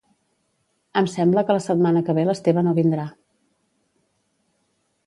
Em 1.01 1.09
sembla 1.15 1.43
que 1.49 1.57
la 1.57 1.63
setmana 1.67 2.03
que 2.09 2.17
ve 2.21 2.25
l'Esteve 2.29 2.65
no 2.69 2.75
vindrà 2.81 3.07